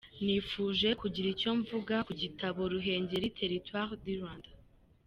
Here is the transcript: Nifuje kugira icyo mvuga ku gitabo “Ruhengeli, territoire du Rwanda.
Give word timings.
Nifuje 0.23 0.89
kugira 1.01 1.27
icyo 1.33 1.51
mvuga 1.59 1.95
ku 2.07 2.13
gitabo 2.21 2.59
“Ruhengeli, 2.73 3.27
territoire 3.39 3.91
du 4.03 4.07
Rwanda. 4.19 4.49